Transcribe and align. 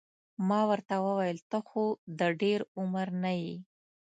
ما 0.47 0.61
ورته 0.69 0.95
وویل 1.05 1.39
ته 1.49 1.57
خو 1.67 1.83
د 2.19 2.21
ډېر 2.41 2.59
عمر 2.77 3.07
نه 3.23 3.31
یې. 3.41 3.55